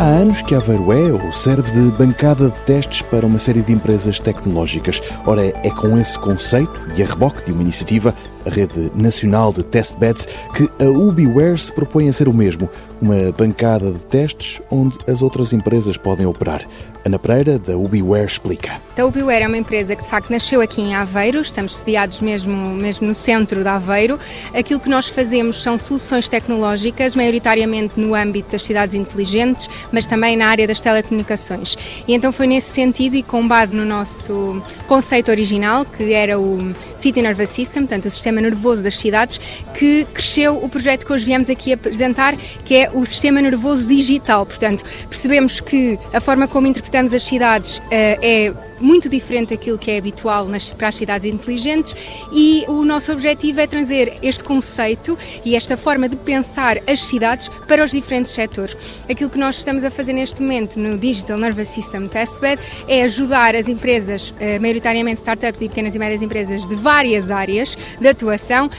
Há 0.00 0.04
anos 0.04 0.40
que 0.40 0.54
Aveiro 0.54 0.90
é 0.92 1.12
ou 1.12 1.30
serve 1.30 1.70
de 1.72 1.90
bancada 1.90 2.48
de 2.48 2.58
testes 2.60 3.02
para 3.02 3.26
uma 3.26 3.38
série 3.38 3.60
de 3.60 3.70
empresas 3.70 4.18
tecnológicas. 4.18 5.02
Ora, 5.26 5.46
é 5.46 5.70
com 5.70 5.98
esse 5.98 6.18
conceito 6.18 6.72
e 6.96 7.02
a 7.02 7.06
reboque 7.06 7.44
de 7.44 7.52
uma 7.52 7.60
iniciativa, 7.60 8.14
Rede 8.50 8.90
Nacional 8.94 9.52
de 9.52 9.62
Testbeds, 9.62 10.28
que 10.54 10.68
a 10.84 10.88
UbiWare 10.88 11.58
se 11.58 11.72
propõe 11.72 12.08
a 12.08 12.12
ser 12.12 12.28
o 12.28 12.34
mesmo, 12.34 12.68
uma 13.00 13.32
bancada 13.32 13.92
de 13.92 13.98
testes 14.00 14.60
onde 14.70 14.98
as 15.08 15.22
outras 15.22 15.52
empresas 15.52 15.96
podem 15.96 16.26
operar. 16.26 16.66
Ana 17.04 17.18
Pereira, 17.18 17.58
da 17.58 17.78
UbiWare, 17.78 18.26
explica. 18.26 18.80
A 18.98 19.04
UbiWare 19.04 19.44
é 19.44 19.48
uma 19.48 19.56
empresa 19.56 19.96
que 19.96 20.02
de 20.02 20.08
facto 20.08 20.30
nasceu 20.30 20.60
aqui 20.60 20.82
em 20.82 20.94
Aveiro, 20.94 21.40
estamos 21.40 21.76
sediados 21.76 22.20
mesmo, 22.20 22.54
mesmo 22.74 23.06
no 23.06 23.14
centro 23.14 23.62
de 23.62 23.68
Aveiro. 23.68 24.20
Aquilo 24.52 24.78
que 24.78 24.88
nós 24.88 25.08
fazemos 25.08 25.62
são 25.62 25.78
soluções 25.78 26.28
tecnológicas, 26.28 27.14
maioritariamente 27.14 27.98
no 27.98 28.14
âmbito 28.14 28.52
das 28.52 28.62
cidades 28.62 28.94
inteligentes, 28.94 29.68
mas 29.90 30.04
também 30.04 30.36
na 30.36 30.48
área 30.48 30.66
das 30.66 30.80
telecomunicações. 30.80 31.76
E 32.06 32.12
então 32.12 32.30
foi 32.32 32.46
nesse 32.46 32.70
sentido 32.70 33.16
e 33.16 33.22
com 33.22 33.48
base 33.48 33.74
no 33.74 33.84
nosso 33.84 34.62
conceito 34.86 35.30
original, 35.30 35.86
que 35.86 36.12
era 36.12 36.38
o 36.38 36.74
City 37.00 37.22
Nervous 37.22 37.50
System, 37.50 37.82
portanto 37.82 38.06
o 38.06 38.10
sistema 38.10 38.40
nervoso 38.40 38.82
das 38.82 38.96
cidades, 38.96 39.40
que 39.74 40.06
cresceu 40.12 40.62
o 40.62 40.68
projeto 40.68 41.06
que 41.06 41.12
hoje 41.12 41.24
viemos 41.24 41.48
aqui 41.48 41.72
apresentar, 41.72 42.36
que 42.64 42.76
é 42.76 42.90
o 42.92 43.04
sistema 43.04 43.40
nervoso 43.40 43.88
digital. 43.88 44.46
Portanto, 44.46 44.84
percebemos 45.08 45.60
que 45.60 45.98
a 46.12 46.20
forma 46.20 46.46
como 46.46 46.66
interpretamos 46.66 47.12
as 47.12 47.22
cidades 47.22 47.78
uh, 47.78 47.82
é 47.90 48.52
muito 48.80 49.08
diferente 49.08 49.50
daquilo 49.50 49.78
que 49.78 49.90
é 49.90 49.98
habitual 49.98 50.46
nas, 50.46 50.70
para 50.70 50.88
as 50.88 50.94
cidades 50.94 51.32
inteligentes 51.32 51.94
e 52.32 52.64
o 52.68 52.84
nosso 52.84 53.12
objetivo 53.12 53.60
é 53.60 53.66
trazer 53.66 54.18
este 54.22 54.42
conceito 54.42 55.18
e 55.44 55.54
esta 55.54 55.76
forma 55.76 56.08
de 56.08 56.16
pensar 56.16 56.78
as 56.86 57.00
cidades 57.00 57.48
para 57.68 57.84
os 57.84 57.90
diferentes 57.90 58.32
setores. 58.32 58.76
Aquilo 59.08 59.30
que 59.30 59.38
nós 59.38 59.56
estamos 59.56 59.84
a 59.84 59.90
fazer 59.90 60.12
neste 60.12 60.40
momento 60.40 60.78
no 60.78 60.96
Digital 60.96 61.38
Nervous 61.38 61.68
System 61.68 62.08
Testbed 62.08 62.60
é 62.88 63.02
ajudar 63.02 63.54
as 63.54 63.68
empresas, 63.68 64.30
uh, 64.30 64.60
maioritariamente 64.60 65.18
startups 65.18 65.60
e 65.60 65.68
pequenas 65.68 65.94
e 65.94 65.98
médias 65.98 66.22
empresas 66.22 66.66
de 66.68 66.74
várias 66.74 67.30
áreas 67.30 67.76
de 68.00 68.08
atuação, 68.08 68.70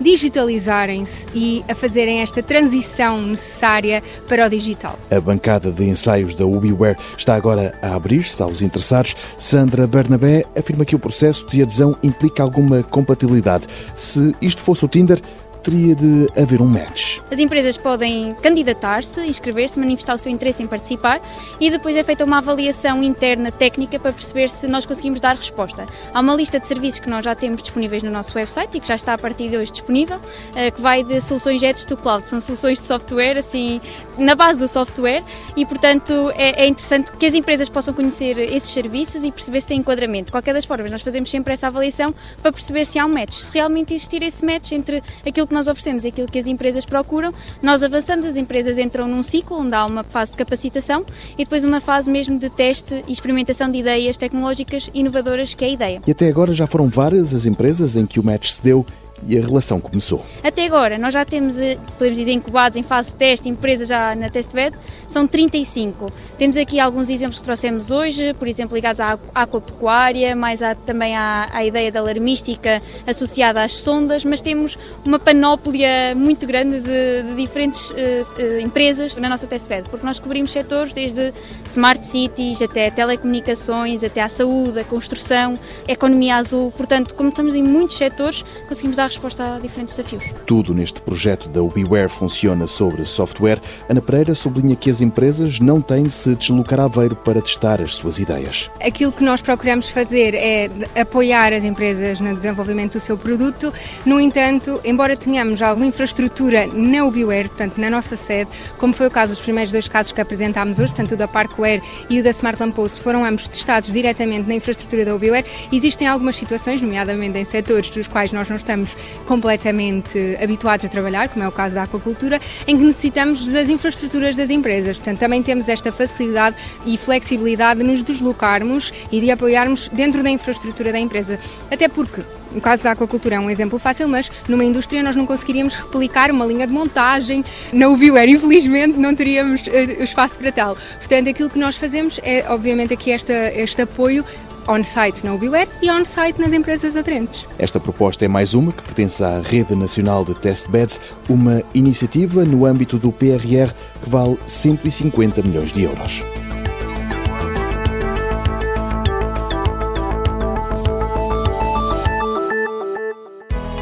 digitalizarem-se 0.00 1.26
e 1.34 1.64
a 1.68 1.74
fazerem 1.74 2.20
esta 2.20 2.42
transição 2.42 3.20
necessária 3.22 4.02
para 4.28 4.46
o 4.46 4.50
digital. 4.50 4.98
A 5.10 5.20
bancada 5.20 5.70
de 5.70 5.84
ensaios 5.84 6.34
da 6.34 6.46
UbiWare 6.46 6.98
está 7.16 7.34
agora 7.34 7.78
a 7.82 7.94
abrir-se 7.94 8.42
aos 8.42 8.62
interessados. 8.62 9.16
Sandra 9.38 9.86
Bernabé 9.86 10.44
afirma 10.56 10.84
que 10.84 10.96
o 10.96 10.98
processo 10.98 11.46
de 11.46 11.62
adesão 11.62 11.96
implica 12.02 12.42
alguma 12.42 12.82
compatibilidade. 12.82 13.66
Se 13.94 14.34
isto 14.40 14.62
fosse 14.62 14.84
o 14.84 14.88
Tinder, 14.88 15.20
teria 15.66 15.96
de 15.96 16.28
haver 16.40 16.62
um 16.62 16.66
match. 16.66 17.18
As 17.28 17.40
empresas 17.40 17.76
podem 17.76 18.34
candidatar-se, 18.40 19.20
inscrever-se, 19.22 19.80
manifestar 19.80 20.14
o 20.14 20.18
seu 20.18 20.30
interesse 20.30 20.62
em 20.62 20.66
participar 20.66 21.20
e 21.58 21.68
depois 21.68 21.96
é 21.96 22.04
feita 22.04 22.24
uma 22.24 22.38
avaliação 22.38 23.02
interna 23.02 23.50
técnica 23.50 23.98
para 23.98 24.12
perceber 24.12 24.48
se 24.48 24.68
nós 24.68 24.86
conseguimos 24.86 25.20
dar 25.20 25.34
resposta. 25.34 25.84
Há 26.14 26.20
uma 26.20 26.36
lista 26.36 26.60
de 26.60 26.68
serviços 26.68 27.00
que 27.00 27.10
nós 27.10 27.24
já 27.24 27.34
temos 27.34 27.62
disponíveis 27.62 28.04
no 28.04 28.12
nosso 28.12 28.38
website 28.38 28.76
e 28.76 28.80
que 28.80 28.86
já 28.86 28.94
está 28.94 29.14
a 29.14 29.18
partir 29.18 29.48
de 29.48 29.56
hoje 29.56 29.72
disponível, 29.72 30.20
eh, 30.54 30.70
que 30.70 30.80
vai 30.80 31.02
de 31.02 31.20
soluções 31.20 31.60
JETs 31.60 31.84
do 31.84 31.96
cloud. 31.96 32.28
São 32.28 32.40
soluções 32.40 32.78
de 32.78 32.84
software, 32.84 33.36
assim, 33.36 33.80
na 34.16 34.36
base 34.36 34.60
do 34.60 34.68
software 34.68 35.24
e, 35.56 35.66
portanto, 35.66 36.30
é, 36.36 36.64
é 36.64 36.68
interessante 36.68 37.10
que 37.10 37.26
as 37.26 37.34
empresas 37.34 37.68
possam 37.68 37.92
conhecer 37.92 38.38
esses 38.38 38.70
serviços 38.70 39.24
e 39.24 39.32
perceber 39.32 39.62
se 39.62 39.66
tem 39.66 39.80
enquadramento. 39.80 40.26
De 40.26 40.32
qualquer 40.32 40.54
das 40.54 40.64
formas, 40.64 40.92
nós 40.92 41.02
fazemos 41.02 41.28
sempre 41.28 41.54
essa 41.54 41.66
avaliação 41.66 42.14
para 42.40 42.52
perceber 42.52 42.84
se 42.84 43.00
há 43.00 43.04
um 43.04 43.08
match. 43.08 43.32
Se 43.32 43.52
realmente 43.52 43.92
existir 43.92 44.22
esse 44.22 44.44
match 44.44 44.70
entre 44.70 45.02
aquilo 45.26 45.46
que 45.46 45.55
nós 45.56 45.66
oferecemos 45.66 46.04
e 46.04 46.08
aquilo 46.08 46.28
que 46.28 46.38
as 46.38 46.46
empresas 46.46 46.84
procuram, 46.84 47.32
nós 47.62 47.82
avançamos, 47.82 48.26
as 48.26 48.36
empresas 48.36 48.76
entram 48.76 49.08
num 49.08 49.22
ciclo 49.22 49.58
onde 49.58 49.74
há 49.74 49.86
uma 49.86 50.04
fase 50.04 50.30
de 50.32 50.36
capacitação 50.36 51.04
e 51.32 51.44
depois 51.44 51.64
uma 51.64 51.80
fase 51.80 52.10
mesmo 52.10 52.38
de 52.38 52.50
teste 52.50 53.02
e 53.08 53.12
experimentação 53.12 53.70
de 53.70 53.78
ideias 53.78 54.16
tecnológicas 54.16 54.90
inovadoras, 54.92 55.54
que 55.54 55.64
é 55.64 55.68
a 55.68 55.70
ideia. 55.70 56.02
E 56.06 56.10
até 56.10 56.28
agora 56.28 56.52
já 56.52 56.66
foram 56.66 56.88
várias 56.88 57.34
as 57.34 57.46
empresas 57.46 57.96
em 57.96 58.04
que 58.04 58.20
o 58.20 58.22
match 58.22 58.50
se 58.50 58.62
deu 58.62 58.84
e 59.26 59.38
a 59.38 59.40
relação 59.40 59.80
começou. 59.80 60.24
Até 60.42 60.66
agora, 60.66 60.98
nós 60.98 61.12
já 61.12 61.24
temos, 61.24 61.58
eh, 61.58 61.78
podemos 61.98 62.18
dizer, 62.18 62.32
incubados 62.32 62.76
em 62.76 62.82
fase 62.82 63.10
de 63.10 63.16
teste, 63.16 63.48
empresas 63.48 63.88
já 63.88 64.14
na 64.14 64.28
testbed, 64.28 64.76
são 65.08 65.26
35. 65.26 66.10
Temos 66.36 66.56
aqui 66.56 66.78
alguns 66.78 67.08
exemplos 67.08 67.38
que 67.38 67.44
trouxemos 67.44 67.90
hoje, 67.90 68.34
por 68.34 68.46
exemplo, 68.46 68.74
ligados 68.74 69.00
à 69.00 69.18
aquapecuária, 69.34 70.36
mais 70.36 70.62
à, 70.62 70.74
também 70.74 71.16
à, 71.16 71.48
à 71.52 71.64
ideia 71.64 71.90
da 71.90 72.00
alarmística 72.00 72.82
associada 73.06 73.62
às 73.62 73.72
sondas, 73.72 74.24
mas 74.24 74.40
temos 74.40 74.76
uma 75.04 75.18
panóplia 75.18 76.14
muito 76.14 76.46
grande 76.46 76.80
de, 76.80 77.22
de 77.22 77.34
diferentes 77.36 77.90
uh, 77.90 77.94
uh, 77.94 78.60
empresas 78.60 79.16
na 79.16 79.28
nossa 79.28 79.46
testbed, 79.46 79.88
porque 79.88 80.04
nós 80.04 80.18
cobrimos 80.18 80.52
setores 80.52 80.92
desde 80.92 81.32
smart 81.66 82.04
cities 82.04 82.60
até 82.60 82.90
telecomunicações, 82.90 84.02
até 84.02 84.20
a 84.22 84.28
saúde, 84.28 84.80
a 84.80 84.84
construção, 84.84 85.58
economia 85.88 86.36
azul, 86.36 86.72
portanto, 86.76 87.14
como 87.14 87.30
estamos 87.30 87.54
em 87.54 87.62
muitos 87.62 87.96
setores, 87.96 88.44
conseguimos 88.68 88.96
dar 88.96 89.05
dar 89.06 89.08
resposta 89.08 89.54
a 89.54 89.58
diferentes 89.58 89.96
desafios. 89.96 90.24
Tudo 90.46 90.74
neste 90.74 91.00
projeto 91.00 91.48
da 91.48 91.62
UbiWare 91.62 92.08
funciona 92.08 92.66
sobre 92.66 93.04
software. 93.04 93.60
Ana 93.88 94.00
Pereira 94.00 94.34
sublinha 94.34 94.74
que 94.74 94.90
as 94.90 95.00
empresas 95.00 95.60
não 95.60 95.80
têm 95.80 96.04
de 96.04 96.12
se 96.12 96.34
deslocar 96.34 96.80
a 96.80 96.84
Aveiro 96.84 97.14
para 97.14 97.40
testar 97.40 97.80
as 97.80 97.94
suas 97.94 98.18
ideias. 98.18 98.70
Aquilo 98.80 99.12
que 99.12 99.22
nós 99.22 99.40
procuramos 99.40 99.88
fazer 99.88 100.34
é 100.34 100.68
apoiar 101.00 101.52
as 101.52 101.64
empresas 101.64 102.20
no 102.20 102.34
desenvolvimento 102.34 102.94
do 102.94 103.00
seu 103.00 103.16
produto. 103.16 103.72
No 104.04 104.20
entanto, 104.20 104.80
embora 104.84 105.16
tenhamos 105.16 105.62
alguma 105.62 105.86
infraestrutura 105.86 106.66
na 106.66 107.04
UbiWare, 107.04 107.48
portanto 107.48 107.78
na 107.78 107.90
nossa 107.90 108.16
sede, 108.16 108.50
como 108.78 108.92
foi 108.92 109.06
o 109.06 109.10
caso 109.10 109.32
dos 109.32 109.40
primeiros 109.40 109.72
dois 109.72 109.88
casos 109.88 110.12
que 110.12 110.20
apresentámos 110.20 110.78
hoje, 110.78 110.94
tanto 110.94 111.14
o 111.14 111.16
da 111.16 111.28
Parkware 111.28 111.82
e 112.10 112.20
o 112.20 112.24
da 112.24 112.30
Smart 112.30 112.60
Lampose, 112.60 113.00
foram 113.00 113.24
ambos 113.24 113.46
testados 113.46 113.92
diretamente 113.92 114.48
na 114.48 114.54
infraestrutura 114.54 115.04
da 115.04 115.14
UbiWare, 115.14 115.46
existem 115.70 116.08
algumas 116.08 116.36
situações, 116.36 116.80
nomeadamente 116.80 117.38
em 117.38 117.44
setores 117.44 117.90
dos 117.90 118.08
quais 118.08 118.32
nós 118.32 118.48
não 118.48 118.56
estamos 118.56 118.95
completamente 119.26 120.36
habituados 120.42 120.84
a 120.84 120.88
trabalhar, 120.88 121.28
como 121.28 121.44
é 121.44 121.48
o 121.48 121.52
caso 121.52 121.74
da 121.74 121.82
aquacultura, 121.82 122.40
em 122.66 122.76
que 122.76 122.84
necessitamos 122.84 123.46
das 123.46 123.68
infraestruturas 123.68 124.36
das 124.36 124.50
empresas. 124.50 124.96
Portanto, 124.96 125.18
também 125.18 125.42
temos 125.42 125.68
esta 125.68 125.92
facilidade 125.92 126.56
e 126.84 126.96
flexibilidade 126.96 127.80
de 127.80 127.86
nos 127.86 128.02
deslocarmos 128.02 128.92
e 129.10 129.20
de 129.20 129.30
apoiarmos 129.30 129.88
dentro 129.88 130.22
da 130.22 130.30
infraestrutura 130.30 130.92
da 130.92 130.98
empresa. 130.98 131.38
Até 131.70 131.88
porque 131.88 132.22
o 132.54 132.60
caso 132.60 132.82
da 132.82 132.92
aquacultura 132.92 133.36
é 133.36 133.40
um 133.40 133.50
exemplo 133.50 133.78
fácil, 133.78 134.08
mas 134.08 134.30
numa 134.48 134.64
indústria 134.64 135.02
nós 135.02 135.14
não 135.14 135.26
conseguiríamos 135.26 135.74
replicar 135.74 136.30
uma 136.30 136.46
linha 136.46 136.66
de 136.66 136.72
montagem. 136.72 137.44
Na 137.72 137.88
UbiWare, 137.88 138.30
infelizmente, 138.30 138.98
não 138.98 139.14
teríamos 139.14 139.62
uh, 139.66 140.02
espaço 140.02 140.38
para 140.38 140.50
tal. 140.52 140.76
Portanto, 140.98 141.28
aquilo 141.28 141.50
que 141.50 141.58
nós 141.58 141.76
fazemos 141.76 142.18
é, 142.22 142.44
obviamente, 142.48 142.94
aqui 142.94 143.10
esta, 143.10 143.32
este 143.54 143.82
apoio 143.82 144.24
on-site 144.68 145.24
na 145.24 145.34
UbiWare 145.34 145.68
e 145.82 145.90
on-site 145.90 146.40
nas 146.40 146.52
empresas 146.52 146.96
aderentes. 146.96 147.46
Esta 147.58 147.80
proposta 147.80 148.24
é 148.24 148.28
mais 148.28 148.54
uma 148.54 148.72
que 148.72 148.82
pertence 148.82 149.22
à 149.22 149.40
Rede 149.40 149.74
Nacional 149.74 150.24
de 150.24 150.34
Testbeds, 150.34 151.00
uma 151.28 151.62
iniciativa 151.74 152.44
no 152.44 152.66
âmbito 152.66 152.98
do 152.98 153.12
PRR 153.12 153.72
que 154.02 154.10
vale 154.10 154.38
150 154.46 155.42
milhões 155.42 155.72
de 155.72 155.84
euros. 155.84 156.22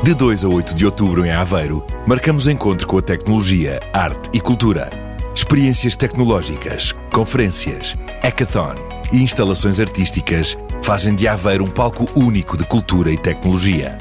De 0.04 0.12
2 0.12 0.44
a 0.44 0.48
8 0.48 0.74
de 0.74 0.84
outubro 0.84 1.24
em 1.24 1.30
Aveiro, 1.30 1.82
marcamos 2.06 2.46
encontro 2.46 2.86
com 2.86 2.98
a 2.98 3.02
tecnologia, 3.02 3.80
arte 3.90 4.28
e 4.34 4.40
cultura. 4.40 4.90
Experiências 5.34 5.96
tecnológicas, 5.96 6.92
conferências, 7.10 7.94
hackathon 8.22 8.74
e 9.10 9.22
instalações 9.22 9.80
artísticas 9.80 10.58
fazem 10.84 11.14
de 11.14 11.26
Aveiro 11.26 11.64
um 11.64 11.70
palco 11.70 12.06
único 12.14 12.58
de 12.58 12.64
cultura 12.66 13.10
e 13.10 13.16
tecnologia. 13.16 13.96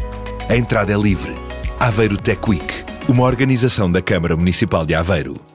A 0.50 0.58
entrada 0.58 0.92
é 0.92 0.98
livre. 0.98 1.34
Aveiro 1.80 2.18
Tech 2.18 2.42
Week, 2.46 2.84
uma 3.08 3.24
organização 3.24 3.90
da 3.90 4.02
Câmara 4.02 4.36
Municipal 4.36 4.86
de 4.86 4.94
Aveiro. 4.94 5.53